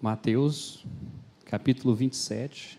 [0.00, 0.84] Mateus,
[1.44, 2.78] capítulo 27,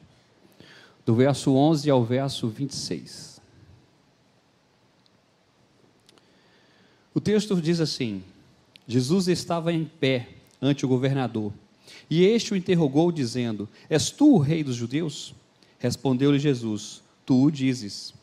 [1.06, 3.42] do verso 11 ao verso 26.
[7.14, 8.24] O texto diz assim:
[8.88, 10.30] Jesus estava em pé
[10.62, 11.52] ante o governador,
[12.10, 15.36] e este o interrogou, dizendo: És tu o rei dos judeus?
[15.78, 18.14] Respondeu-lhe Jesus: Tu o dizes.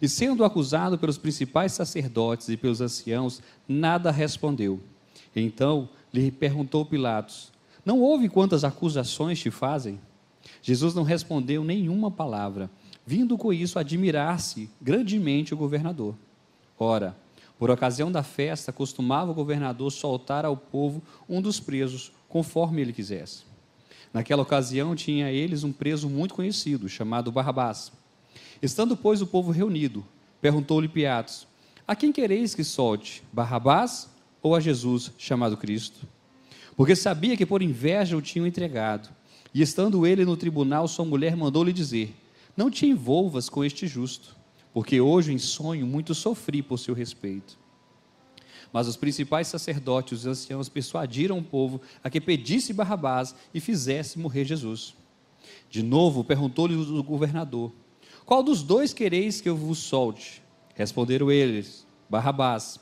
[0.00, 4.80] E sendo acusado pelos principais sacerdotes e pelos anciãos, nada respondeu.
[5.34, 7.53] Então lhe perguntou Pilatos:
[7.84, 10.00] Não ouve quantas acusações te fazem?
[10.62, 12.70] Jesus não respondeu nenhuma palavra,
[13.06, 16.14] vindo com isso admirar-se grandemente o governador.
[16.78, 17.16] Ora,
[17.58, 22.92] por ocasião da festa, costumava o governador soltar ao povo um dos presos, conforme ele
[22.92, 23.44] quisesse.
[24.12, 27.92] Naquela ocasião, tinha eles um preso muito conhecido, chamado Barrabás.
[28.62, 30.04] Estando, pois, o povo reunido,
[30.40, 31.46] perguntou-lhe Piatos:
[31.86, 34.08] A quem quereis que solte, Barrabás
[34.42, 36.06] ou a Jesus, chamado Cristo?
[36.76, 39.08] Porque sabia que por inveja o tinham entregado.
[39.52, 42.14] E estando ele no tribunal, sua mulher mandou-lhe dizer:
[42.56, 44.36] Não te envolvas com este justo,
[44.72, 47.56] porque hoje em sonho muito sofri por seu respeito.
[48.72, 53.60] Mas os principais sacerdotes e os anciãos persuadiram o povo a que pedisse Barrabás e
[53.60, 54.96] fizesse morrer Jesus.
[55.70, 57.72] De novo perguntou-lhe o governador:
[58.26, 60.42] Qual dos dois quereis que eu vos solte?
[60.74, 62.80] Responderam eles: Barrabás.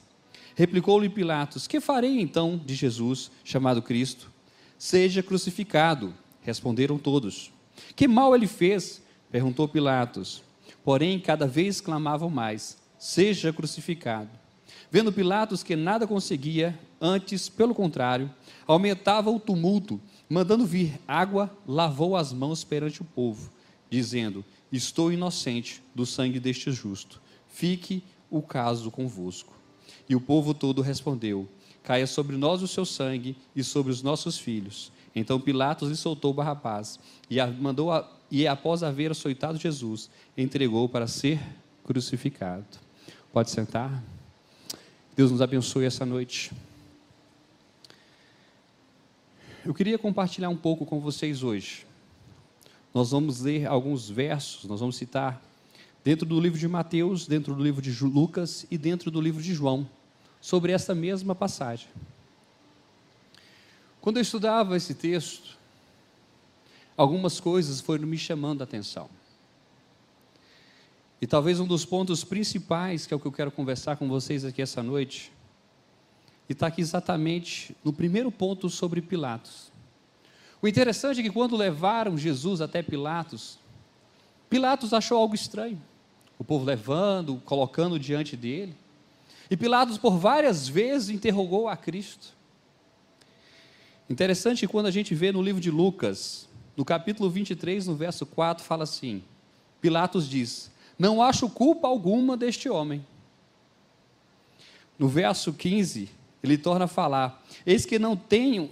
[0.54, 4.30] Replicou-lhe Pilatos: Que farei então de Jesus, chamado Cristo?
[4.78, 6.14] Seja crucificado.
[6.40, 7.52] Responderam todos.
[7.94, 9.02] Que mal ele fez?
[9.30, 10.42] perguntou Pilatos.
[10.84, 14.30] Porém, cada vez clamavam mais: Seja crucificado.
[14.90, 18.30] Vendo Pilatos que nada conseguia, antes, pelo contrário,
[18.66, 23.50] aumentava o tumulto, mandando vir água, lavou as mãos perante o povo,
[23.88, 27.22] dizendo: Estou inocente do sangue deste justo.
[27.48, 29.61] Fique o caso convosco.
[30.12, 31.48] E o povo todo respondeu:
[31.82, 34.92] Caia sobre nós o seu sangue e sobre os nossos filhos.
[35.16, 41.06] Então Pilatos lhe soltou Barrabás e mandou a, e após haver açoitado Jesus, entregou para
[41.06, 41.40] ser
[41.82, 42.66] crucificado.
[43.32, 44.04] Pode sentar.
[45.16, 46.52] Deus nos abençoe essa noite.
[49.64, 51.86] Eu queria compartilhar um pouco com vocês hoje.
[52.92, 55.42] Nós vamos ler alguns versos, nós vamos citar
[56.04, 59.54] dentro do livro de Mateus, dentro do livro de Lucas e dentro do livro de
[59.54, 59.88] João,
[60.42, 61.88] sobre essa mesma passagem.
[64.00, 65.56] Quando eu estudava esse texto,
[66.96, 69.08] algumas coisas foram me chamando a atenção.
[71.20, 74.44] E talvez um dos pontos principais, que é o que eu quero conversar com vocês
[74.44, 75.32] aqui essa noite,
[76.48, 79.70] está aqui exatamente no primeiro ponto sobre Pilatos.
[80.60, 83.58] O interessante é que quando levaram Jesus até Pilatos,
[84.50, 85.80] Pilatos achou algo estranho.
[86.36, 88.74] O povo levando, colocando diante dele.
[89.52, 92.34] E Pilatos, por várias vezes, interrogou a Cristo.
[94.08, 98.64] Interessante quando a gente vê no livro de Lucas, no capítulo 23, no verso 4,
[98.64, 99.22] fala assim:
[99.78, 103.04] Pilatos diz: Não acho culpa alguma deste homem.
[104.98, 106.08] No verso 15,
[106.42, 108.18] ele torna a falar: Eis que não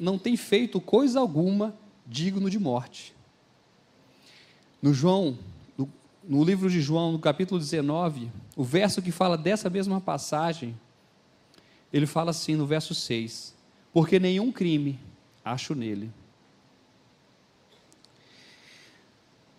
[0.00, 1.74] não tem feito coisa alguma
[2.06, 3.14] digno de morte.
[4.80, 5.36] No João,
[6.30, 10.78] no, livro de João, no capítulo 19, o verso que fala dessa mesma passagem,
[11.92, 13.52] ele fala assim no verso 6:
[13.92, 14.96] Porque nenhum crime
[15.44, 16.08] acho nele.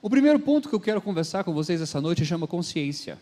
[0.02, 3.20] O primeiro ponto que eu quero conversar com vocês essa noite chama consciência.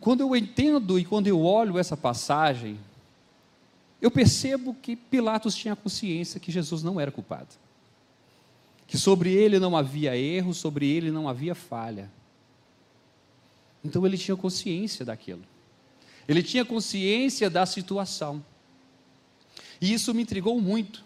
[0.00, 2.80] Quando eu entendo e quando eu olho essa passagem,
[4.00, 7.63] eu percebo que Pilatos tinha consciência que Jesus não era culpado.
[8.86, 12.10] Que sobre ele não havia erro, sobre ele não havia falha.
[13.84, 15.42] Então ele tinha consciência daquilo.
[16.26, 18.44] Ele tinha consciência da situação.
[19.80, 21.04] E isso me intrigou muito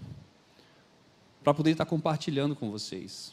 [1.42, 3.32] para poder estar compartilhando com vocês.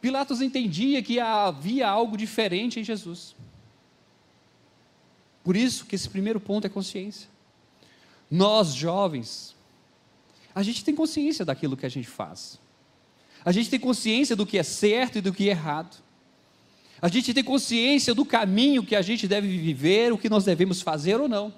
[0.00, 3.34] Pilatos entendia que havia algo diferente em Jesus.
[5.42, 7.28] Por isso que esse primeiro ponto é consciência.
[8.30, 9.54] Nós, jovens,
[10.54, 12.58] a gente tem consciência daquilo que a gente faz.
[13.44, 16.02] A gente tem consciência do que é certo e do que é errado.
[17.00, 20.80] A gente tem consciência do caminho que a gente deve viver, o que nós devemos
[20.80, 21.52] fazer ou não.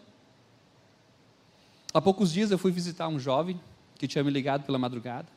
[1.94, 3.60] Há poucos dias eu fui visitar um jovem
[3.96, 5.28] que tinha me ligado pela madrugada.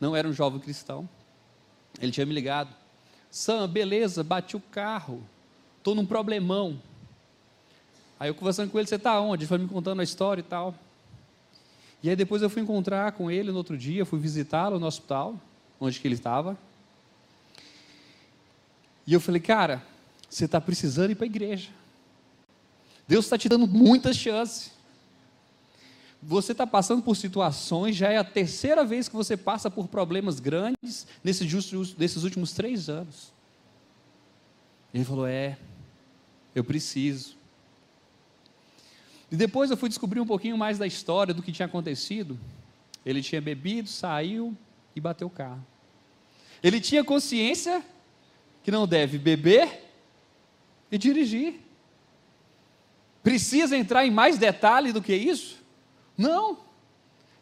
[0.00, 1.08] Não era um jovem cristão.
[2.00, 2.74] Ele tinha me ligado.
[3.30, 5.22] Sam, beleza, bati o carro.
[5.78, 6.80] Estou num problemão.
[8.18, 9.42] Aí eu conversando com ele, você está onde?
[9.42, 10.74] Ele foi me contando a história e tal.
[12.02, 15.40] E aí depois eu fui encontrar com ele no outro dia, fui visitá-lo no hospital,
[15.80, 16.58] onde que ele estava.
[19.06, 19.82] E eu falei, cara,
[20.28, 21.70] você está precisando ir para a igreja.
[23.06, 24.72] Deus está te dando muitas chances.
[26.22, 30.40] você está passando por situações, já é a terceira vez que você passa por problemas
[30.40, 33.30] grandes nesses, justos, nesses últimos três anos.
[34.92, 35.58] Ele falou: É,
[36.54, 37.36] eu preciso.
[39.30, 42.38] E depois eu fui descobrir um pouquinho mais da história do que tinha acontecido.
[43.04, 44.56] Ele tinha bebido, saiu
[44.94, 45.64] e bateu o carro.
[46.62, 47.84] Ele tinha consciência
[48.62, 49.84] que não deve beber
[50.90, 51.60] e dirigir.
[53.22, 55.58] Precisa entrar em mais detalhe do que isso?
[56.16, 56.58] Não.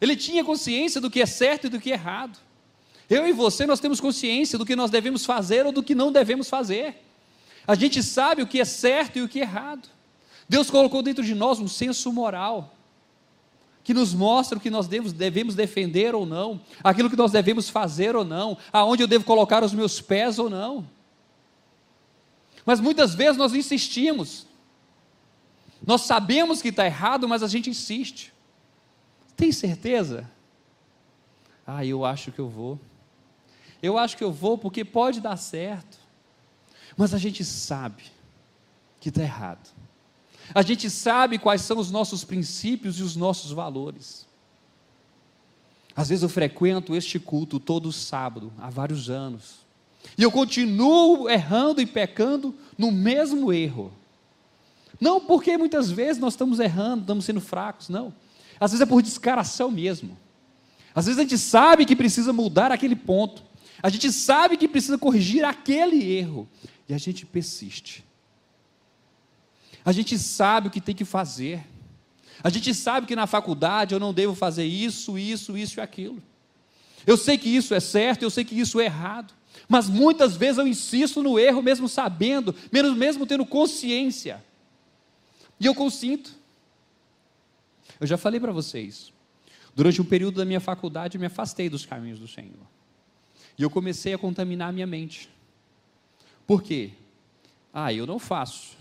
[0.01, 2.37] Ele tinha consciência do que é certo e do que é errado.
[3.09, 6.11] Eu e você, nós temos consciência do que nós devemos fazer ou do que não
[6.11, 6.95] devemos fazer.
[7.67, 9.87] A gente sabe o que é certo e o que é errado.
[10.47, 12.75] Deus colocou dentro de nós um senso moral
[13.83, 17.69] que nos mostra o que nós devemos, devemos defender ou não, aquilo que nós devemos
[17.69, 20.87] fazer ou não, aonde eu devo colocar os meus pés ou não.
[22.65, 24.47] Mas muitas vezes nós insistimos,
[25.85, 28.33] nós sabemos que está errado, mas a gente insiste.
[29.35, 30.29] Tem certeza?
[31.67, 32.79] Ah, eu acho que eu vou.
[33.81, 35.97] Eu acho que eu vou porque pode dar certo.
[36.95, 38.03] Mas a gente sabe
[39.01, 39.72] que está errado.
[40.53, 44.27] A gente sabe quais são os nossos princípios e os nossos valores.
[45.95, 49.63] Às vezes eu frequento este culto todo sábado, há vários anos.
[50.17, 53.91] E eu continuo errando e pecando no mesmo erro.
[54.99, 58.13] Não porque muitas vezes nós estamos errando, estamos sendo fracos, não.
[58.59, 60.17] Às vezes é por descaração mesmo.
[60.95, 63.43] Às vezes a gente sabe que precisa mudar aquele ponto.
[63.81, 66.47] A gente sabe que precisa corrigir aquele erro.
[66.87, 68.03] E a gente persiste.
[69.85, 71.65] A gente sabe o que tem que fazer.
[72.43, 76.21] A gente sabe que na faculdade eu não devo fazer isso, isso, isso e aquilo.
[77.05, 79.33] Eu sei que isso é certo, eu sei que isso é errado.
[79.67, 84.43] Mas muitas vezes eu insisto no erro, mesmo sabendo, mesmo, mesmo tendo consciência.
[85.59, 86.33] E eu consinto.
[87.99, 89.13] Eu já falei para vocês.
[89.75, 92.67] Durante um período da minha faculdade, eu me afastei dos caminhos do Senhor.
[93.57, 95.29] E eu comecei a contaminar a minha mente.
[96.45, 96.91] Por quê?
[97.73, 98.77] Ah, eu não faço.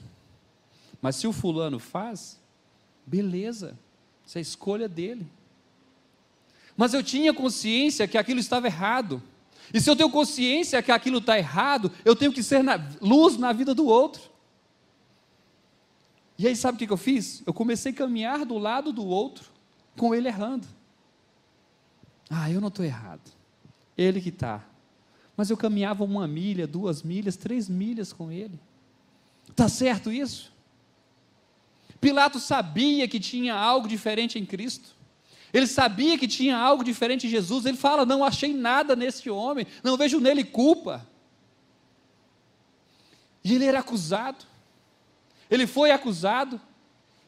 [1.02, 2.40] Mas se o fulano faz,
[3.04, 3.76] beleza,
[4.24, 5.26] isso é escolha dele.
[6.76, 9.20] Mas eu tinha consciência que aquilo estava errado.
[9.74, 13.36] E se eu tenho consciência que aquilo está errado, eu tenho que ser na, luz
[13.36, 14.22] na vida do outro.
[16.38, 17.42] E aí, sabe o que eu fiz?
[17.46, 19.50] Eu comecei a caminhar do lado do outro,
[19.96, 20.66] com ele errando.
[22.30, 23.30] Ah, eu não estou errado.
[23.96, 24.64] Ele que está.
[25.36, 28.58] Mas eu caminhava uma milha, duas milhas, três milhas com ele.
[29.50, 30.51] Está certo isso?
[32.02, 34.96] Pilatos sabia que tinha algo diferente em Cristo.
[35.52, 37.64] Ele sabia que tinha algo diferente em Jesus.
[37.64, 41.06] Ele fala: Não achei nada nesse homem, não vejo nele culpa.
[43.44, 44.44] E ele era acusado.
[45.48, 46.60] Ele foi acusado.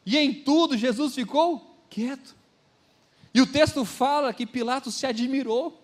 [0.05, 2.35] E em tudo Jesus ficou quieto.
[3.33, 5.81] E o texto fala que Pilatos se admirou.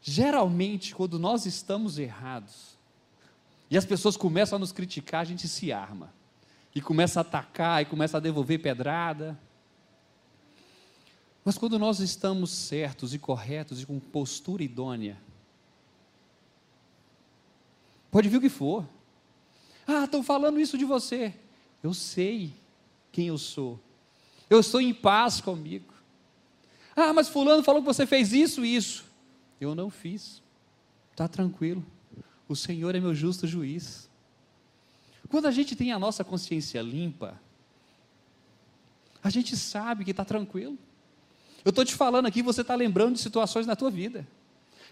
[0.00, 2.78] Geralmente, quando nós estamos errados,
[3.74, 6.14] e as pessoas começam a nos criticar, a gente se arma.
[6.72, 9.36] E começa a atacar, e começa a devolver pedrada.
[11.44, 15.20] Mas quando nós estamos certos e corretos e com postura idônea,
[18.12, 18.88] pode vir o que for.
[19.88, 21.34] Ah, estão falando isso de você.
[21.82, 22.54] Eu sei
[23.10, 23.80] quem eu sou.
[24.48, 25.92] Eu estou em paz comigo.
[26.94, 29.04] Ah, mas fulano falou que você fez isso e isso.
[29.60, 30.40] Eu não fiz.
[31.10, 31.84] Está tranquilo.
[32.48, 34.08] O Senhor é meu justo juiz.
[35.28, 37.40] Quando a gente tem a nossa consciência limpa,
[39.22, 40.78] a gente sabe que está tranquilo.
[41.64, 44.26] Eu estou te falando aqui, você está lembrando de situações na tua vida.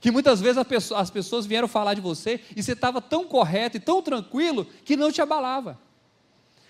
[0.00, 3.76] Que muitas vezes pessoa, as pessoas vieram falar de você e você estava tão correto
[3.76, 5.78] e tão tranquilo que não te abalava.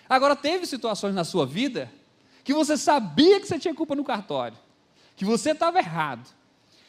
[0.09, 1.91] Agora, teve situações na sua vida
[2.45, 4.59] que você sabia que você tinha culpa no cartório,
[5.17, 6.29] que você estava errado.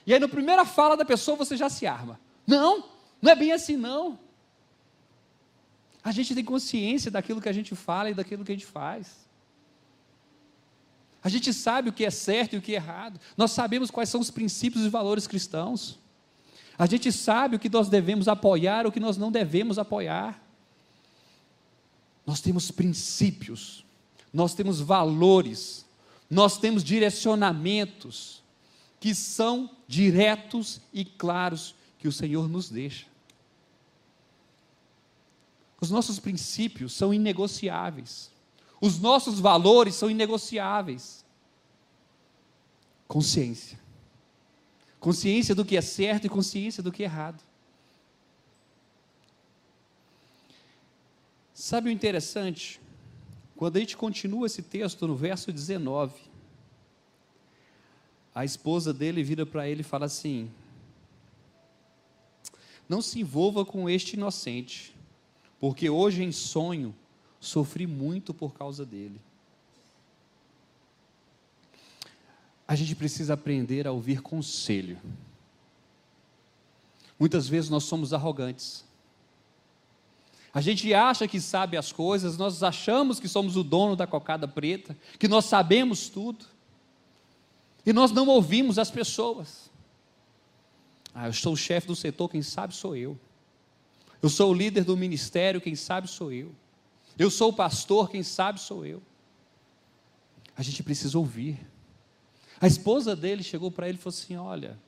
[0.06, 2.20] E aí, na primeira fala da pessoa, você já se arma.
[2.46, 2.84] Não,
[3.24, 4.20] não é bem assim, não.
[6.04, 9.26] A gente tem consciência daquilo que a gente fala e daquilo que a gente faz.
[11.24, 13.18] A gente sabe o que é certo e o que é errado.
[13.38, 15.98] Nós sabemos quais são os princípios e valores cristãos.
[16.78, 20.44] A gente sabe o que nós devemos apoiar o que nós não devemos apoiar.
[22.28, 23.86] Nós temos princípios,
[24.34, 25.86] nós temos valores,
[26.30, 28.44] nós temos direcionamentos
[29.00, 33.13] que são diretos e claros que o Senhor nos deixa.
[35.80, 38.32] Os nossos princípios são inegociáveis.
[38.80, 41.24] Os nossos valores são inegociáveis.
[43.08, 43.80] Consciência.
[45.00, 47.44] Consciência do que é certo e consciência do que é errado.
[51.54, 52.82] Sabe o interessante?
[53.56, 56.14] Quando a gente continua esse texto no verso 19,
[58.36, 60.52] a esposa dele vira para ele e fala assim:
[62.90, 64.93] Não se envolva com este inocente,
[65.64, 66.94] porque hoje em sonho
[67.40, 69.22] sofri muito por causa dele.
[72.68, 75.00] A gente precisa aprender a ouvir conselho.
[77.18, 78.84] Muitas vezes nós somos arrogantes.
[80.54, 84.46] A gente acha que sabe as coisas, nós achamos que somos o dono da cocada
[84.46, 86.46] preta, que nós sabemos tudo.
[87.86, 89.72] E nós não ouvimos as pessoas.
[91.16, 93.18] Ah, eu sou o chefe do setor, quem sabe sou eu.
[94.24, 96.56] Eu sou o líder do ministério, quem sabe sou eu.
[97.20, 99.04] Eu sou o pastor, quem sabe sou eu.
[100.56, 101.60] A gente precisa ouvir.
[102.62, 104.80] A esposa dele chegou para ele e falou assim: Olha,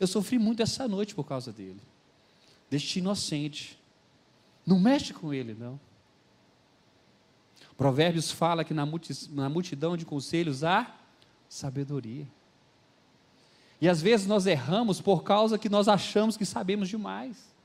[0.00, 1.80] eu sofri muito essa noite por causa dele.
[2.68, 3.78] Deste inocente.
[4.66, 5.78] Não mexe com ele, não.
[7.76, 10.92] Provérbios fala que na multidão de conselhos há
[11.48, 12.26] sabedoria.
[13.80, 17.56] E às vezes nós erramos por causa que nós achamos que sabemos demais.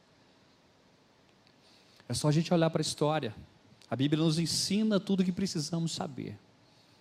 [2.08, 3.36] É só a gente olhar para a história.
[3.90, 6.38] A Bíblia nos ensina tudo o que precisamos saber.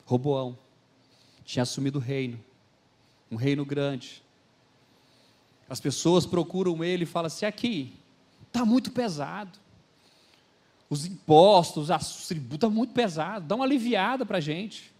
[0.04, 0.58] Roboão
[1.44, 2.38] tinha assumido o reino,
[3.30, 4.22] um reino grande.
[5.68, 7.94] As pessoas procuram ele e falam assim: aqui,
[8.46, 9.58] está muito pesado.
[10.90, 14.92] Os impostos, os tributos, está muito pesado, dá uma aliviada para a gente.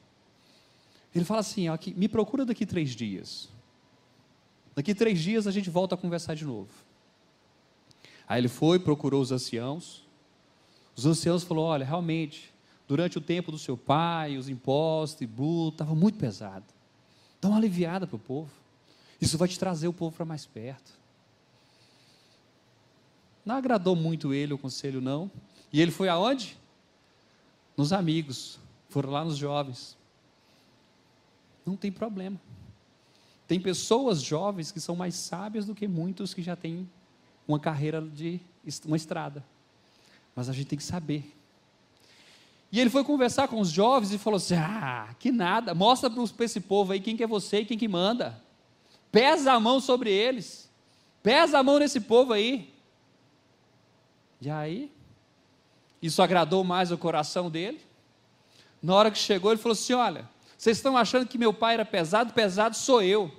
[1.15, 3.49] Ele fala assim: aqui, me procura daqui três dias.
[4.75, 6.71] Daqui três dias a gente volta a conversar de novo.
[8.33, 10.09] Aí ele foi, procurou os anciãos.
[10.97, 12.51] Os anciãos falaram: olha, realmente,
[12.89, 16.65] durante o tempo do seu pai, os impostos, tributo, estava muito pesado.
[17.39, 18.51] Dá uma aliviada para o povo.
[19.21, 20.99] Isso vai te trazer o povo para mais perto.
[23.45, 25.31] Não agradou muito ele o conselho, não.
[25.71, 26.57] E ele foi aonde?
[27.77, 28.59] Nos amigos.
[28.89, 29.95] Foram lá nos jovens.
[31.67, 32.41] Não tem problema.
[33.47, 36.89] Tem pessoas jovens que são mais sábias do que muitos que já têm
[37.47, 38.41] uma carreira de
[38.85, 39.45] uma estrada.
[40.35, 41.35] Mas a gente tem que saber.
[42.71, 46.45] E ele foi conversar com os jovens e falou assim: Ah, que nada, mostra para
[46.45, 48.41] esse povo aí quem que é você e quem que manda.
[49.11, 50.71] Pesa a mão sobre eles.
[51.23, 52.73] Pesa a mão nesse povo aí.
[54.41, 54.91] E aí,
[56.01, 57.81] isso agradou mais o coração dele.
[58.83, 61.85] Na hora que chegou, ele falou assim: Olha, vocês estão achando que meu pai era
[61.85, 62.33] pesado?
[62.33, 63.31] Pesado sou eu.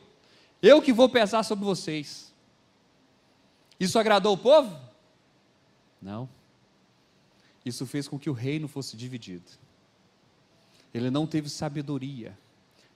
[0.61, 2.32] Eu que vou pesar sobre vocês.
[3.79, 4.77] Isso agradou o povo?
[6.01, 6.29] Não.
[7.65, 9.49] Isso fez com que o reino fosse dividido.
[10.93, 12.37] Ele não teve sabedoria.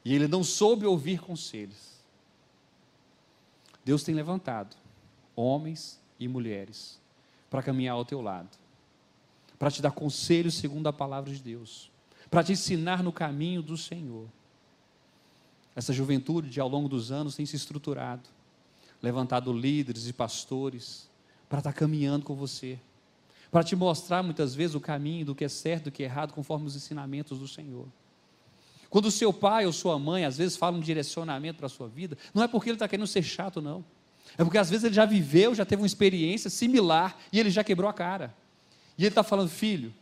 [0.04, 1.98] E ele não soube ouvir conselhos.
[3.84, 4.76] Deus tem levantado
[5.36, 7.00] homens e mulheres
[7.50, 8.50] para caminhar ao teu lado,
[9.58, 11.90] para te dar conselhos segundo a palavra de Deus
[12.30, 14.28] para te ensinar no caminho do Senhor.
[15.76, 18.28] Essa juventude, ao longo dos anos, tem se estruturado,
[19.02, 21.10] levantado líderes e pastores
[21.50, 22.80] para estar caminhando com você,
[23.52, 26.06] para te mostrar muitas vezes o caminho do que é certo e do que é
[26.06, 27.88] errado, conforme os ensinamentos do Senhor.
[28.90, 31.88] Quando o seu pai ou sua mãe às vezes falam um direcionamento para a sua
[31.88, 33.84] vida, não é porque ele está querendo ser chato, não.
[34.38, 37.64] É porque às vezes ele já viveu, já teve uma experiência similar e ele já
[37.64, 38.36] quebrou a cara.
[38.98, 39.94] E ele está falando, filho,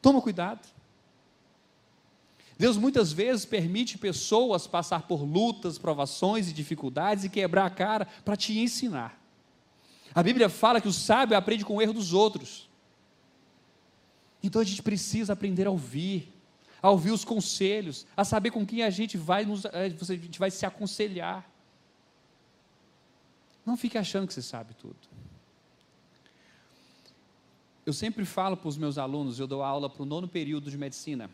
[0.00, 0.66] toma cuidado.
[2.60, 8.06] Deus muitas vezes permite pessoas passar por lutas, provações e dificuldades e quebrar a cara
[8.22, 9.18] para te ensinar.
[10.14, 12.68] A Bíblia fala que o sábio aprende com o erro dos outros.
[14.42, 16.30] Então a gente precisa aprender a ouvir,
[16.82, 20.38] a ouvir os conselhos, a saber com quem a gente vai, nos, eh, a gente
[20.38, 21.50] vai se aconselhar.
[23.64, 24.98] Não fique achando que você sabe tudo.
[27.86, 30.76] Eu sempre falo para os meus alunos, eu dou aula para o nono período de
[30.76, 31.30] medicina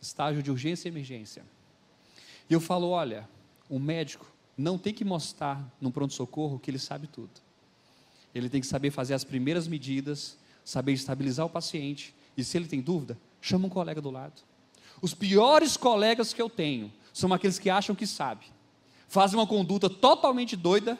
[0.00, 1.44] estágio de urgência e emergência.
[2.48, 3.28] E eu falo: olha,
[3.68, 4.26] o médico
[4.56, 7.30] não tem que mostrar no pronto-socorro que ele sabe tudo.
[8.34, 12.66] Ele tem que saber fazer as primeiras medidas, saber estabilizar o paciente, e se ele
[12.66, 14.42] tem dúvida, chama um colega do lado.
[15.00, 18.46] Os piores colegas que eu tenho são aqueles que acham que sabe,
[19.08, 20.98] fazem uma conduta totalmente doida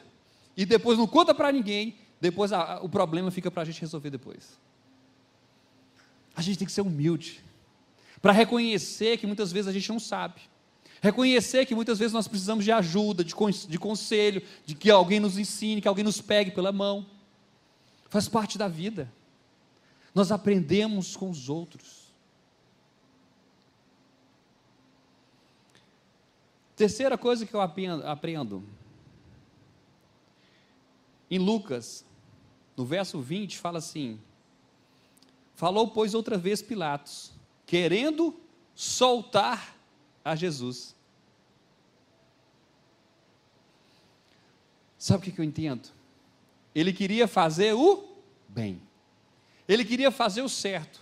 [0.55, 3.79] e depois não conta para ninguém, depois a, a, o problema fica para a gente
[3.79, 4.59] resolver depois.
[6.35, 7.43] A gente tem que ser humilde
[8.21, 10.41] para reconhecer que muitas vezes a gente não sabe.
[11.01, 13.33] Reconhecer que muitas vezes nós precisamos de ajuda, de,
[13.67, 17.05] de conselho, de que alguém nos ensine, que alguém nos pegue pela mão.
[18.09, 19.09] Faz parte da vida.
[20.13, 22.09] Nós aprendemos com os outros.
[26.75, 28.63] Terceira coisa que eu aprendo.
[31.31, 32.03] Em Lucas,
[32.75, 34.19] no verso 20, fala assim:
[35.55, 37.38] Falou, pois, outra vez Pilatos
[37.69, 38.35] querendo
[38.73, 39.75] soltar
[40.25, 40.95] a Jesus.
[44.97, 45.87] Sabe o que eu entendo?
[46.73, 48.09] Ele queria fazer o
[48.47, 48.81] bem,
[49.67, 50.99] ele queria fazer o certo,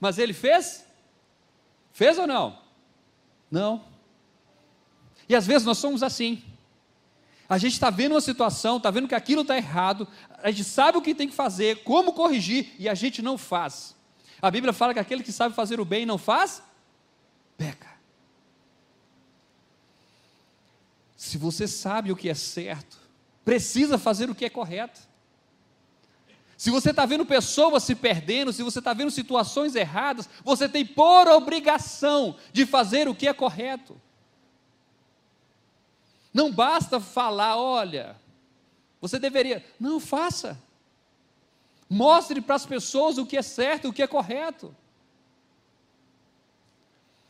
[0.00, 0.84] mas ele fez?
[1.92, 2.58] Fez ou não?
[3.48, 3.84] Não.
[5.28, 6.42] E às vezes nós somos assim.
[7.48, 10.08] A gente está vendo uma situação, está vendo que aquilo está errado,
[10.42, 13.95] a gente sabe o que tem que fazer, como corrigir, e a gente não faz.
[14.40, 16.62] A Bíblia fala que aquele que sabe fazer o bem e não faz,
[17.56, 17.96] peca.
[21.16, 22.98] Se você sabe o que é certo,
[23.44, 25.00] precisa fazer o que é correto.
[26.56, 30.86] Se você está vendo pessoas se perdendo, se você está vendo situações erradas, você tem
[30.86, 34.00] por obrigação de fazer o que é correto.
[36.32, 38.16] Não basta falar, olha,
[39.00, 39.64] você deveria.
[39.78, 40.58] Não, faça.
[41.88, 44.74] Mostre para as pessoas o que é certo, o que é correto.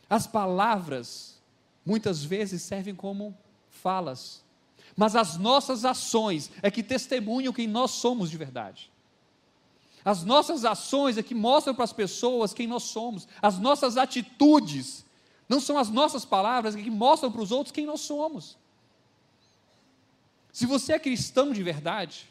[0.09, 1.39] As palavras,
[1.85, 3.37] muitas vezes, servem como
[3.69, 4.43] falas,
[4.95, 8.91] mas as nossas ações é que testemunham quem nós somos de verdade.
[10.03, 13.27] As nossas ações é que mostram para as pessoas quem nós somos.
[13.41, 15.05] As nossas atitudes,
[15.49, 18.57] não são as nossas palavras é que mostram para os outros quem nós somos.
[20.51, 22.27] Se você é cristão de verdade,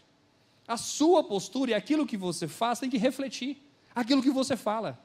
[0.67, 3.63] a sua postura e aquilo que você faz tem que refletir
[3.95, 4.99] aquilo que você fala.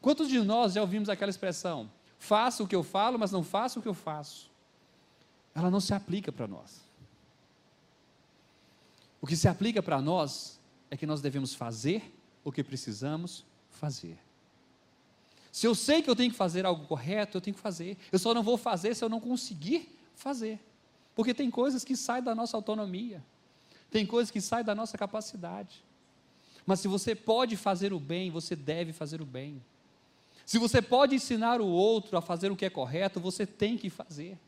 [0.00, 1.90] Quantos de nós já ouvimos aquela expressão?
[2.18, 4.50] Faça o que eu falo, mas não faça o que eu faço.
[5.54, 6.80] Ela não se aplica para nós.
[9.20, 10.58] O que se aplica para nós
[10.90, 14.18] é que nós devemos fazer o que precisamos fazer.
[15.52, 17.98] Se eu sei que eu tenho que fazer algo correto, eu tenho que fazer.
[18.10, 20.60] Eu só não vou fazer se eu não conseguir fazer.
[21.14, 23.22] Porque tem coisas que saem da nossa autonomia,
[23.90, 25.84] tem coisas que saem da nossa capacidade.
[26.64, 29.62] Mas se você pode fazer o bem, você deve fazer o bem.
[30.46, 33.90] Se você pode ensinar o outro a fazer o que é correto, você tem que
[33.90, 34.38] fazer.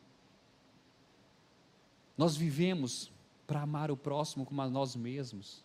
[2.17, 3.11] Nós vivemos
[3.47, 5.63] para amar o próximo como a nós mesmos.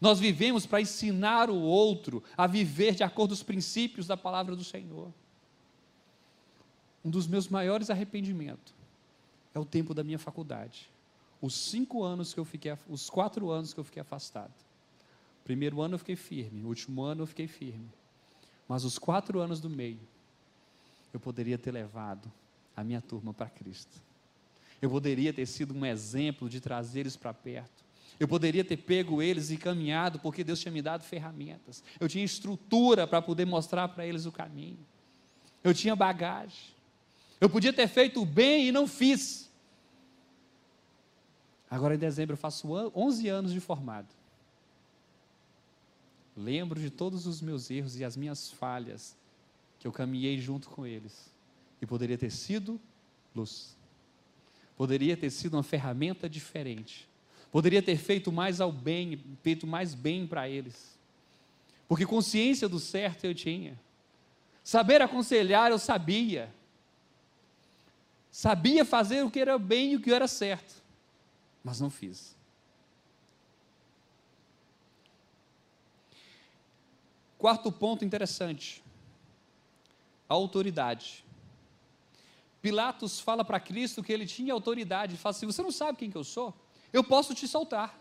[0.00, 4.54] Nós vivemos para ensinar o outro a viver de acordo com os princípios da palavra
[4.54, 5.12] do Senhor.
[7.04, 8.74] Um dos meus maiores arrependimentos
[9.54, 10.90] é o tempo da minha faculdade.
[11.40, 14.54] Os cinco anos que eu fiquei, os quatro anos que eu fiquei afastado.
[15.44, 17.88] Primeiro ano eu fiquei firme, último ano eu fiquei firme.
[18.68, 20.00] Mas os quatro anos do meio,
[21.12, 22.30] eu poderia ter levado
[22.76, 24.02] a minha turma para Cristo.
[24.82, 27.84] Eu poderia ter sido um exemplo de trazer eles para perto.
[28.18, 31.82] Eu poderia ter pego eles e caminhado, porque Deus tinha me dado ferramentas.
[32.00, 34.78] Eu tinha estrutura para poder mostrar para eles o caminho.
[35.62, 36.74] Eu tinha bagagem.
[37.40, 39.45] Eu podia ter feito o bem e não fiz.
[41.76, 44.08] Agora em dezembro eu faço 11 anos de formado.
[46.34, 49.14] Lembro de todos os meus erros e as minhas falhas
[49.78, 51.30] que eu caminhei junto com eles.
[51.78, 52.80] E poderia ter sido
[53.34, 53.76] luz.
[54.74, 57.06] Poderia ter sido uma ferramenta diferente.
[57.52, 60.98] Poderia ter feito mais ao bem, feito mais bem para eles.
[61.86, 63.78] Porque consciência do certo eu tinha.
[64.64, 66.50] Saber aconselhar eu sabia.
[68.30, 70.85] Sabia fazer o que era bem e o que era certo
[71.66, 72.36] mas não fiz.
[77.36, 78.84] Quarto ponto interessante:
[80.28, 81.24] a autoridade.
[82.62, 86.16] Pilatos fala para Cristo que ele tinha autoridade, fala assim: Você não sabe quem que
[86.16, 86.54] eu sou?
[86.92, 87.98] Eu posso te soltar.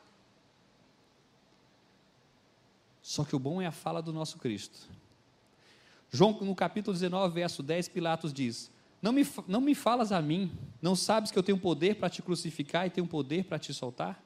[3.01, 4.77] Só que o bom é a fala do nosso Cristo.
[6.11, 8.69] João, no capítulo 19, verso 10, Pilatos diz:
[9.05, 12.23] não me, não me falas a mim, não sabes que eu tenho poder para te
[12.23, 14.19] crucificar e tenho poder para te soltar?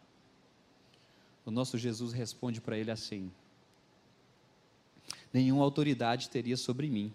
[1.45, 3.29] O nosso Jesus responde para ele assim:
[5.33, 7.13] Nenhuma autoridade teria sobre mim,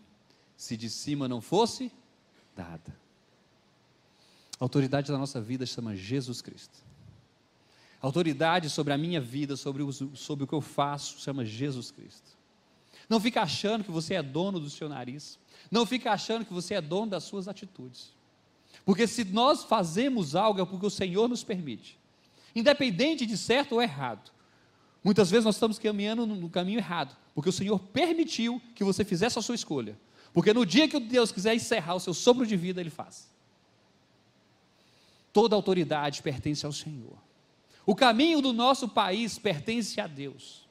[0.59, 1.91] se de cima não fosse
[2.55, 2.95] dada.
[4.61, 6.85] A autoridade da nossa vida chama Jesus Cristo.
[8.03, 11.91] A autoridade sobre a minha vida, sobre o, sobre o que eu faço, chama Jesus
[11.91, 12.37] Cristo.
[13.09, 15.39] Não fica achando que você é dono do seu nariz.
[15.71, 18.13] Não fique achando que você é dono das suas atitudes.
[18.85, 21.99] Porque se nós fazemos algo é porque o Senhor nos permite.
[22.55, 24.31] Independente de certo ou errado.
[25.03, 29.39] Muitas vezes nós estamos caminhando no caminho errado, porque o Senhor permitiu que você fizesse
[29.39, 29.99] a sua escolha.
[30.33, 33.31] Porque no dia que Deus quiser encerrar o seu sopro de vida, Ele faz.
[35.33, 37.19] Toda autoridade pertence ao Senhor.
[37.85, 40.67] O caminho do nosso país pertence a Deus.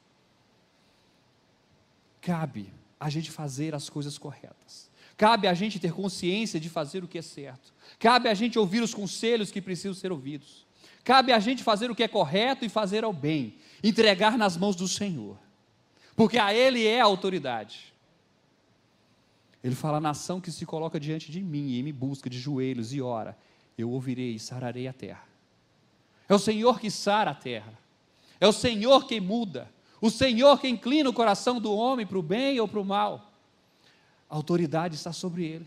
[2.20, 4.90] Cabe a gente fazer as coisas corretas.
[5.16, 7.72] Cabe a gente ter consciência de fazer o que é certo.
[7.98, 10.66] Cabe a gente ouvir os conselhos que precisam ser ouvidos.
[11.04, 14.74] Cabe a gente fazer o que é correto e fazer ao bem, entregar nas mãos
[14.74, 15.38] do Senhor.
[16.16, 17.92] Porque a Ele é a autoridade.
[19.62, 23.00] Ele fala: nação que se coloca diante de mim e me busca de joelhos e
[23.00, 23.36] ora,
[23.76, 25.26] eu ouvirei e sararei a terra.
[26.28, 27.78] É o Senhor que sara a terra.
[28.40, 29.70] É o Senhor quem muda.
[30.04, 33.32] O Senhor que inclina o coração do homem para o bem ou para o mal.
[34.28, 35.66] A autoridade está sobre ele.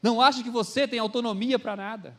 [0.00, 2.16] Não ache que você tem autonomia para nada.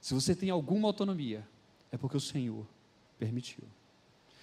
[0.00, 1.46] Se você tem alguma autonomia,
[1.92, 2.66] é porque o Senhor
[3.18, 3.64] permitiu.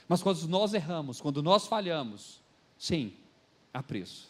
[0.07, 2.39] Mas quando nós erramos, quando nós falhamos,
[2.77, 3.11] sim,
[3.73, 4.29] há preço.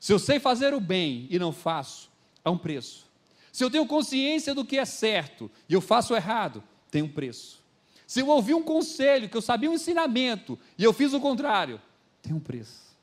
[0.00, 2.10] Se eu sei fazer o bem e não faço,
[2.44, 3.06] há um preço.
[3.52, 6.60] Se eu tenho consciência do que é certo e eu faço errado,
[6.90, 7.61] tem um preço.
[8.06, 11.80] Se eu ouvi um conselho, que eu sabia um ensinamento e eu fiz o contrário,
[12.22, 12.96] tem um preço.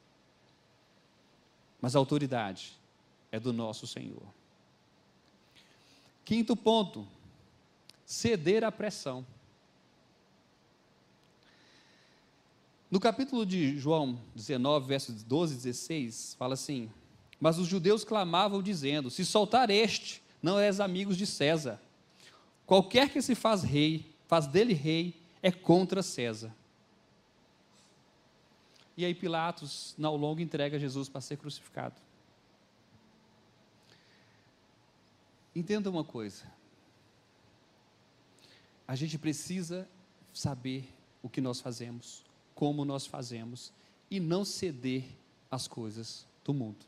[1.81, 2.77] Mas a autoridade
[3.31, 4.23] é do nosso Senhor.
[6.25, 7.07] Quinto ponto,
[8.05, 9.25] ceder à pressão.
[12.91, 16.89] No capítulo de João 19, versos 12 e 16, fala assim:
[17.39, 21.79] Mas os judeus clamavam, dizendo: Se soltar este, não és amigos de César.
[22.65, 25.13] Qualquer que se faz rei, faz dele rei,
[25.43, 26.55] é contra César.
[28.95, 31.99] E aí Pilatos, ao longo, entrega Jesus para ser crucificado.
[35.53, 36.43] Entenda uma coisa.
[38.87, 39.85] A gente precisa
[40.31, 40.87] saber
[41.21, 42.23] o que nós fazemos
[42.59, 43.71] como nós fazemos
[44.11, 45.05] e não ceder
[45.49, 46.85] às coisas do mundo.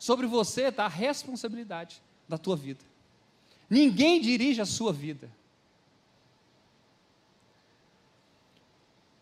[0.00, 2.84] Sobre você está a responsabilidade da tua vida.
[3.70, 5.30] Ninguém dirige a sua vida.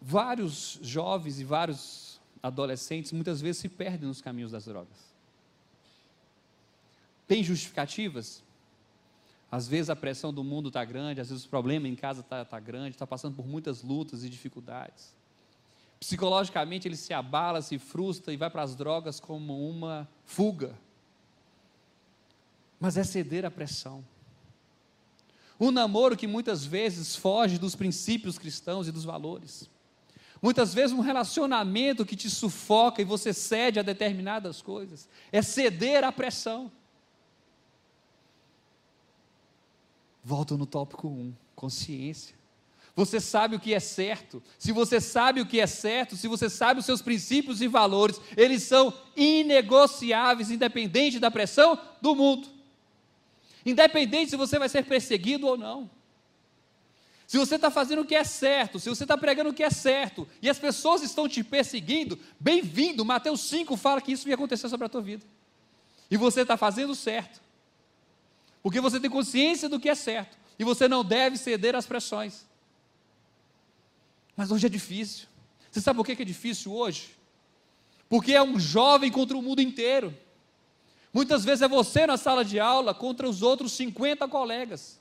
[0.09, 4.97] Vários jovens e vários adolescentes muitas vezes se perdem nos caminhos das drogas.
[7.27, 8.41] Tem justificativas?
[9.51, 12.45] Às vezes a pressão do mundo está grande, às vezes o problema em casa está
[12.45, 15.13] tá grande, está passando por muitas lutas e dificuldades.
[15.99, 20.73] Psicologicamente ele se abala, se frustra e vai para as drogas como uma fuga.
[22.79, 24.05] Mas é ceder à pressão.
[25.59, 29.69] Um namoro que muitas vezes foge dos princípios cristãos e dos valores.
[30.47, 35.09] Muitas vezes um relacionamento que te sufoca e você cede a determinadas coisas.
[35.33, 36.71] É ceder à pressão.
[40.23, 42.37] Volto no tópico 1, consciência.
[42.95, 44.41] Você sabe o que é certo.
[44.57, 48.21] Se você sabe o que é certo, se você sabe os seus princípios e valores,
[48.37, 52.47] eles são inegociáveis, independente da pressão do mundo.
[53.65, 55.91] Independente se você vai ser perseguido ou não.
[57.27, 59.71] Se você está fazendo o que é certo, se você está pregando o que é
[59.71, 63.05] certo, e as pessoas estão te perseguindo, bem-vindo.
[63.05, 65.25] Mateus 5 fala que isso ia acontecer sobre a tua vida.
[66.09, 67.41] E você está fazendo certo.
[68.63, 70.39] Porque você tem consciência do que é certo.
[70.57, 72.47] E você não deve ceder às pressões.
[74.37, 75.27] Mas hoje é difícil.
[75.71, 77.17] Você sabe por que é difícil hoje?
[78.09, 80.17] Porque é um jovem contra o mundo inteiro.
[81.13, 85.01] Muitas vezes é você na sala de aula contra os outros 50 colegas.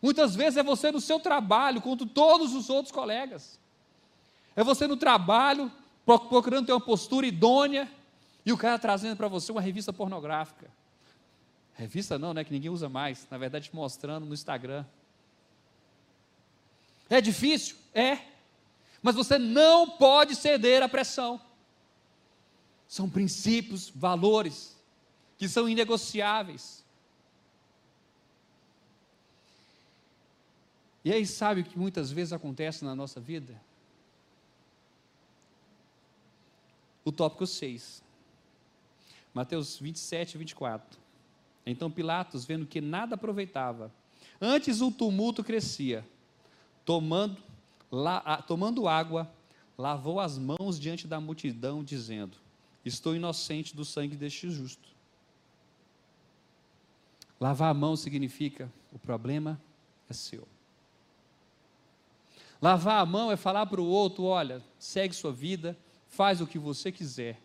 [0.00, 3.58] Muitas vezes é você no seu trabalho contra todos os outros colegas.
[4.54, 5.70] É você no trabalho
[6.04, 7.90] procurando ter uma postura idônea
[8.44, 10.70] e o cara trazendo para você uma revista pornográfica.
[11.74, 12.44] Revista não, né?
[12.44, 13.26] Que ninguém usa mais.
[13.30, 14.84] Na verdade, mostrando no Instagram.
[17.10, 17.76] É difícil?
[17.92, 18.18] É.
[19.02, 21.40] Mas você não pode ceder à pressão.
[22.88, 24.76] São princípios, valores,
[25.36, 26.84] que são inegociáveis.
[31.06, 33.62] E aí, sabe o que muitas vezes acontece na nossa vida?
[37.04, 38.02] O tópico 6.
[39.32, 40.98] Mateus 27 24.
[41.64, 43.92] Então Pilatos, vendo que nada aproveitava,
[44.40, 46.04] antes o tumulto crescia,
[46.84, 47.40] tomando,
[47.88, 49.32] la, tomando água,
[49.78, 52.36] lavou as mãos diante da multidão, dizendo:
[52.84, 54.88] Estou inocente do sangue deste justo.
[57.38, 59.60] Lavar a mão significa: o problema
[60.10, 60.48] é seu.
[62.60, 65.76] Lavar a mão é falar para o outro: olha, segue sua vida,
[66.08, 67.40] faz o que você quiser.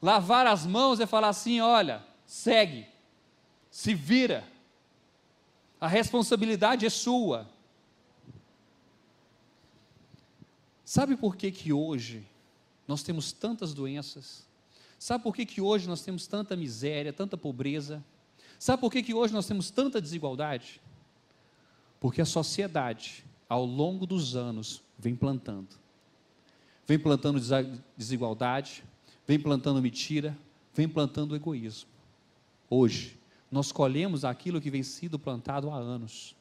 [0.00, 2.86] Lavar as mãos é falar assim: olha, segue,
[3.70, 4.44] se vira,
[5.80, 7.48] a responsabilidade é sua.
[10.84, 12.26] Sabe por que, que hoje
[12.86, 14.44] nós temos tantas doenças?
[14.98, 18.04] Sabe por que, que hoje nós temos tanta miséria, tanta pobreza?
[18.58, 20.80] Sabe por que, que hoje nós temos tanta desigualdade?
[21.98, 25.76] Porque a sociedade, ao longo dos anos, vem plantando.
[26.86, 27.40] Vem plantando
[27.96, 28.84] desigualdade,
[29.26, 30.38] vem plantando mentira,
[30.72, 31.90] vem plantando egoísmo.
[32.70, 33.18] Hoje,
[33.50, 36.36] nós colhemos aquilo que vem sido plantado há anos.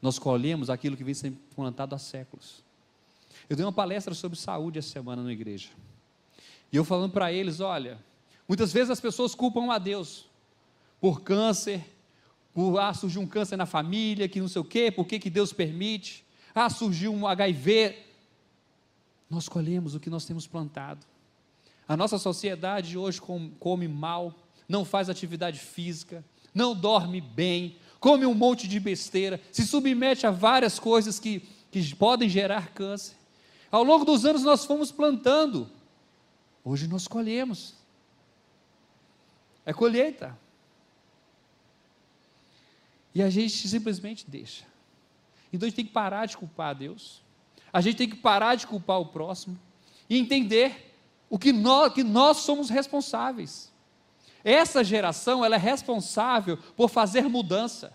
[0.00, 2.64] Nós colhemos aquilo que vem sendo plantado há séculos.
[3.46, 5.68] Eu dei uma palestra sobre saúde essa semana na igreja.
[6.72, 7.98] E eu falando para eles: olha,
[8.48, 10.24] muitas vezes as pessoas culpam a Deus
[10.98, 11.84] por câncer,
[12.54, 15.52] por ah, um câncer na família, que não sei o quê, por que, que Deus
[15.52, 16.26] permite?
[16.54, 17.96] Ah, surgiu um HIV.
[19.28, 21.06] Nós colhemos o que nós temos plantado.
[21.86, 24.34] A nossa sociedade hoje come mal,
[24.68, 30.30] não faz atividade física, não dorme bem, come um monte de besteira, se submete a
[30.30, 33.16] várias coisas que, que podem gerar câncer.
[33.70, 35.70] Ao longo dos anos nós fomos plantando,
[36.64, 37.74] hoje nós colhemos.
[39.64, 40.38] É colheita.
[43.14, 44.64] E a gente simplesmente deixa.
[45.52, 47.22] Então a gente tem que parar de culpar a Deus,
[47.72, 49.58] a gente tem que parar de culpar o próximo
[50.08, 50.94] e entender
[51.28, 53.72] o que nós, que nós somos responsáveis.
[54.44, 57.92] Essa geração ela é responsável por fazer mudança.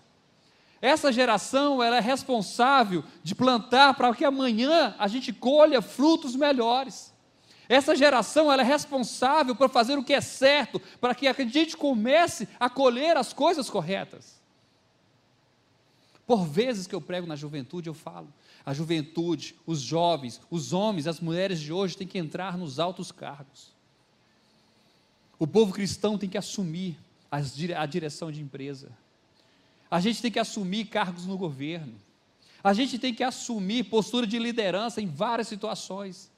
[0.80, 7.12] Essa geração ela é responsável de plantar para que amanhã a gente colha frutos melhores.
[7.68, 11.76] Essa geração ela é responsável por fazer o que é certo, para que a gente
[11.76, 14.43] comece a colher as coisas corretas.
[16.26, 18.32] Por vezes que eu prego na juventude, eu falo:
[18.64, 23.12] a juventude, os jovens, os homens, as mulheres de hoje têm que entrar nos altos
[23.12, 23.72] cargos.
[25.38, 26.98] O povo cristão tem que assumir
[27.30, 28.90] a direção de empresa.
[29.90, 31.94] A gente tem que assumir cargos no governo.
[32.62, 36.30] A gente tem que assumir postura de liderança em várias situações.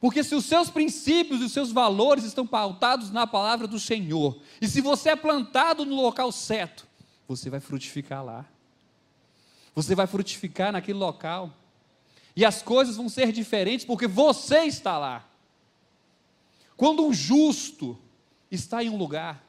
[0.00, 4.38] Porque se os seus princípios e os seus valores estão pautados na palavra do Senhor,
[4.60, 6.86] e se você é plantado no local certo,
[7.26, 8.46] você vai frutificar lá.
[9.74, 11.52] Você vai frutificar naquele local.
[12.34, 15.26] E as coisas vão ser diferentes porque você está lá.
[16.76, 17.98] Quando um justo
[18.50, 19.44] está em um lugar,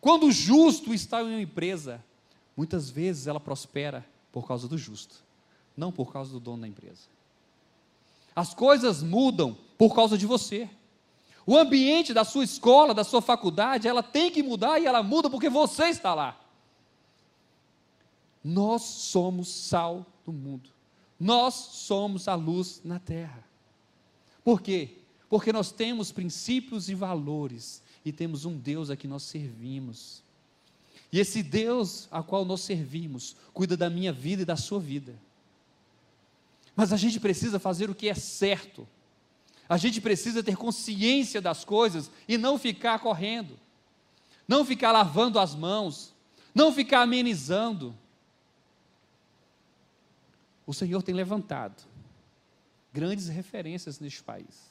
[0.00, 2.04] quando o justo está em uma empresa,
[2.56, 5.16] muitas vezes ela prospera por causa do justo,
[5.76, 7.02] não por causa do dono da empresa.
[8.34, 10.68] As coisas mudam por causa de você.
[11.46, 15.30] O ambiente da sua escola, da sua faculdade, ela tem que mudar e ela muda
[15.30, 16.40] porque você está lá.
[18.44, 20.68] Nós somos sal do mundo.
[21.18, 23.42] Nós somos a luz na terra.
[24.44, 24.98] Por quê?
[25.34, 30.22] porque nós temos princípios e valores e temos um Deus a que nós servimos.
[31.10, 35.12] E esse Deus a qual nós servimos cuida da minha vida e da sua vida.
[36.76, 38.86] Mas a gente precisa fazer o que é certo.
[39.68, 43.58] A gente precisa ter consciência das coisas e não ficar correndo.
[44.46, 46.14] Não ficar lavando as mãos,
[46.54, 47.92] não ficar amenizando.
[50.66, 51.82] O Senhor tem levantado
[52.92, 54.70] grandes referências neste país.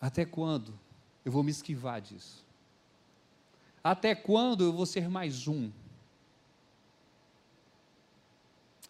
[0.00, 0.78] Até quando
[1.24, 2.44] eu vou me esquivar disso?
[3.84, 5.70] Até quando eu vou ser mais um?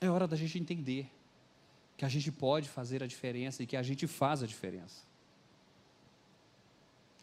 [0.01, 1.11] É hora da gente entender
[1.97, 5.03] que a gente pode fazer a diferença e que a gente faz a diferença.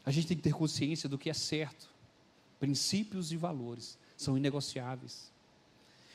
[0.06, 1.90] A gente tem que ter consciência do que é certo.
[2.60, 5.32] Princípios e valores são inegociáveis.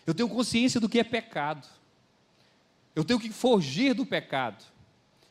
[0.07, 1.67] Eu tenho consciência do que é pecado.
[2.95, 4.65] Eu tenho que fugir do pecado.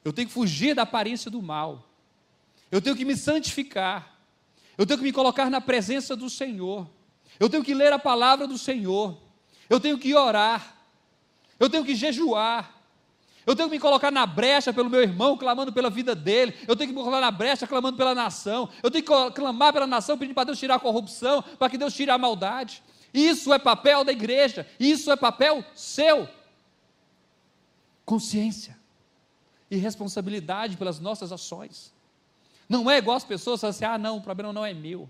[0.03, 1.89] Eu tenho que fugir da aparência do mal
[2.73, 4.17] eu tenho que me santificar,
[4.75, 6.89] eu tenho que me colocar na presença do Senhor,
[7.39, 9.15] eu tenho que ler a palavra do Senhor,
[9.69, 10.75] eu tenho que orar,
[11.59, 12.73] eu tenho que jejuar,
[13.45, 16.55] eu tenho que me colocar na brecha pelo meu irmão, clamando pela vida dele.
[16.67, 18.69] Eu tenho que me colocar na brecha, clamando pela nação.
[18.81, 21.93] Eu tenho que clamar pela nação, pedindo para Deus tirar a corrupção, para que Deus
[21.93, 22.81] tire a maldade.
[23.13, 24.67] Isso é papel da igreja.
[24.79, 26.27] Isso é papel seu.
[28.05, 28.77] Consciência
[29.69, 31.93] e responsabilidade pelas nossas ações.
[32.67, 35.09] Não é igual as pessoas falam assim: ah, não, o problema não é meu.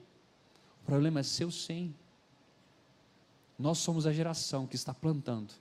[0.81, 1.93] O problema é seu sim.
[3.57, 5.53] Nós somos a geração que está plantando.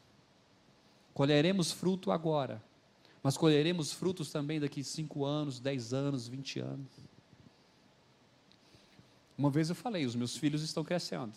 [1.15, 2.63] Colheremos fruto agora,
[3.23, 6.89] mas colheremos frutos também daqui 5 anos, 10 anos, 20 anos.
[9.37, 11.33] Uma vez eu falei: os meus filhos estão crescendo.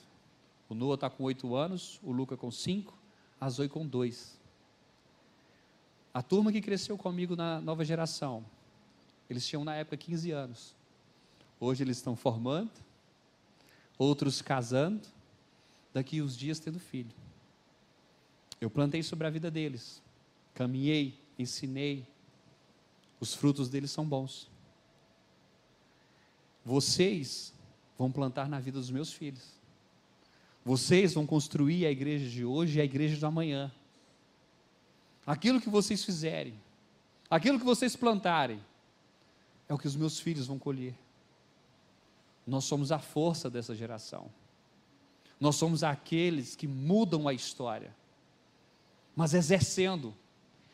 [0.69, 2.97] O Noah está com 8 anos, o Luca com 5,
[3.39, 4.39] a Zoe com 2.
[6.13, 8.45] A turma que cresceu comigo na nova geração,
[9.30, 10.75] eles tinham na época 15 anos.
[11.60, 12.71] Hoje eles estão formando,
[13.97, 15.08] outros casando,
[15.93, 17.12] daqui uns dias tendo filho.
[18.60, 20.01] Eu plantei sobre a vida deles,
[20.54, 22.08] caminhei, ensinei,
[23.19, 24.49] os frutos deles são bons.
[26.63, 27.54] Vocês
[27.97, 29.54] vão plantar na vida dos meus filhos.
[30.65, 33.71] Vocês vão construir a igreja de hoje e a igreja do amanhã.
[35.25, 36.60] Aquilo que vocês fizerem,
[37.30, 38.60] aquilo que vocês plantarem,
[39.69, 40.95] é o que os meus filhos vão colher.
[42.47, 44.30] Nós somos a força dessa geração.
[45.39, 47.95] Nós somos aqueles que mudam a história,
[49.15, 50.15] mas exercendo,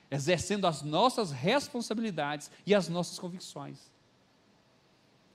[0.10, 3.91] exercendo as nossas responsabilidades e as nossas convicções.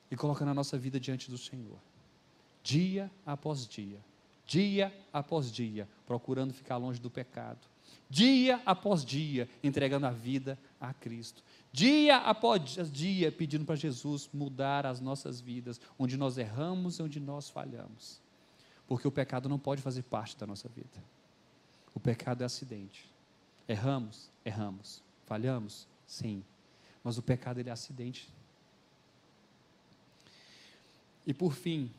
[0.09, 1.79] e colocando a nossa vida diante do Senhor,
[2.63, 3.99] dia após dia,
[4.47, 7.67] dia após dia, procurando ficar longe do pecado,
[8.09, 14.87] dia após dia, entregando a vida a Cristo, dia após dia, pedindo para Jesus mudar
[14.87, 18.21] as nossas vidas, onde nós erramos e onde nós falhamos,
[18.87, 21.03] porque o pecado não pode fazer parte da nossa vida,
[21.93, 23.11] o pecado é acidente,
[23.67, 26.45] erramos, erramos, falhamos, sim,
[27.03, 28.29] mas o pecado ele é acidente.
[31.27, 31.91] E por fim,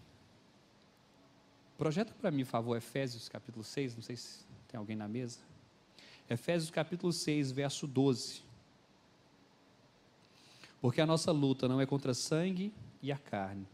[1.77, 5.39] projeta para mim, por favor, Efésios capítulo 6, não sei se tem alguém na mesa.
[6.29, 8.41] Efésios capítulo 6, verso 12.
[10.81, 13.65] Porque a nossa luta não é contra sangue e a carne,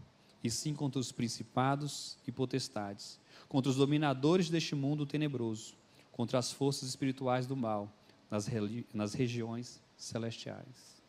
[0.44, 5.74] e sim contra os principados e potestades, contra os dominadores deste mundo tenebroso,
[6.12, 7.92] contra as forças espirituais do mal
[8.30, 8.48] nas,
[8.94, 11.02] nas regiões celestiais.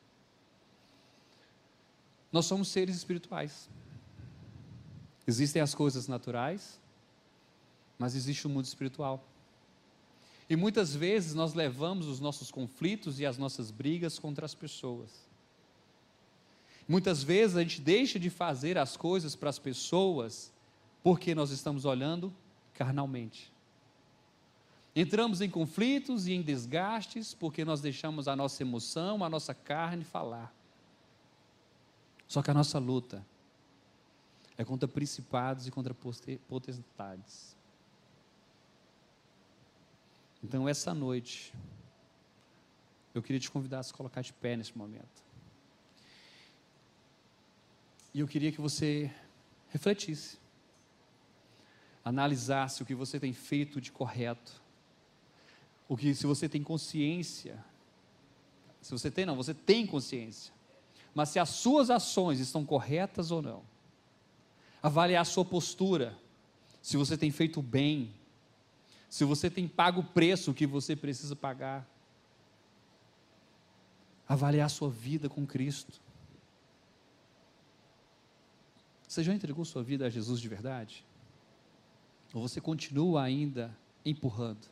[2.32, 3.68] Nós somos seres espirituais.
[5.26, 6.80] Existem as coisas naturais,
[7.98, 9.24] mas existe o mundo espiritual.
[10.48, 15.10] E muitas vezes nós levamos os nossos conflitos e as nossas brigas contra as pessoas.
[16.86, 20.52] Muitas vezes a gente deixa de fazer as coisas para as pessoas
[21.02, 22.32] porque nós estamos olhando
[22.74, 23.52] carnalmente.
[24.94, 30.04] Entramos em conflitos e em desgastes porque nós deixamos a nossa emoção, a nossa carne
[30.04, 30.54] falar.
[32.28, 33.24] Só que a nossa luta
[34.56, 35.94] é contra principados e contra
[36.48, 37.56] potestades.
[40.44, 41.54] Então, essa noite,
[43.14, 45.24] eu queria te convidar a se colocar de pé nesse momento.
[48.12, 49.10] E eu queria que você
[49.70, 50.36] refletisse,
[52.04, 54.60] analisasse o que você tem feito de correto,
[55.88, 57.64] o que se você tem consciência,
[58.82, 60.52] se você tem não, você tem consciência,
[61.14, 63.62] mas se as suas ações estão corretas ou não.
[64.82, 66.14] Avaliar a sua postura,
[66.82, 68.12] se você tem feito bem,
[69.08, 71.88] se você tem pago o preço que você precisa pagar.
[74.26, 76.00] Avaliar sua vida com Cristo.
[79.06, 81.04] Você já entregou sua vida a Jesus de verdade?
[82.32, 84.66] Ou você continua ainda empurrando?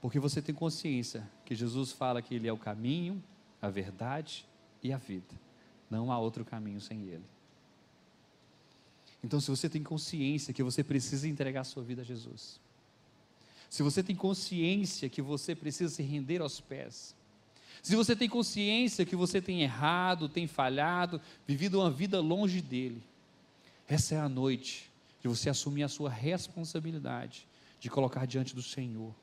[0.00, 3.22] Porque você tem consciência que Jesus fala que Ele é o caminho,
[3.60, 4.46] a verdade
[4.82, 5.38] e a vida.
[5.88, 7.24] Não há outro caminho sem Ele.
[9.22, 12.60] Então, se você tem consciência que você precisa entregar a sua vida a Jesus,
[13.68, 17.14] se você tem consciência que você precisa se render aos pés,
[17.82, 23.02] se você tem consciência que você tem errado, tem falhado, vivido uma vida longe dele,
[23.86, 27.46] essa é a noite de você assumir a sua responsabilidade,
[27.78, 29.14] de colocar diante do Senhor